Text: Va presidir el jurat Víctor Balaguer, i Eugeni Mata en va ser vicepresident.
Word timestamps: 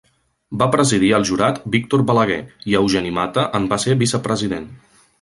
Va 0.61 0.67
presidir 0.75 1.11
el 1.17 1.27
jurat 1.31 1.59
Víctor 1.77 2.05
Balaguer, 2.09 2.41
i 2.73 2.79
Eugeni 2.83 3.15
Mata 3.21 3.47
en 3.61 3.71
va 3.75 3.83
ser 3.87 3.99
vicepresident. 4.05 4.69